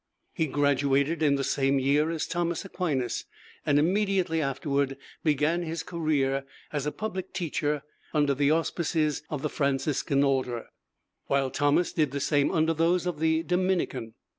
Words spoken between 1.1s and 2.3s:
in the same year as